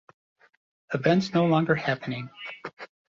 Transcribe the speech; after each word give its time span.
Events 0.95 1.31
no-longer 1.35 1.75
happening. 1.75 2.31